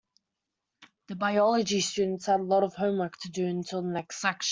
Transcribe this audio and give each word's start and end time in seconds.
The 1.09 1.15
biology 1.15 1.79
students 1.79 2.25
had 2.25 2.41
lots 2.41 2.65
of 2.65 2.73
homework 2.73 3.13
to 3.19 3.29
do 3.29 3.45
until 3.45 3.83
the 3.83 3.89
next 3.91 4.23
lecture. 4.23 4.49